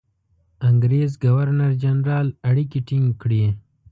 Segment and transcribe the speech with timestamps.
[0.69, 3.43] انګرېز ګورنرجنرال اړیکې ټینګ کړي.